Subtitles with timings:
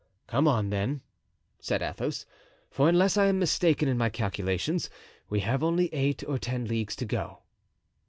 [0.25, 1.01] "Come on, then,"
[1.59, 2.25] said Athos,
[2.71, 4.89] "for unless I am mistaken in my calculations
[5.29, 7.43] we have only eight or ten leagues to go."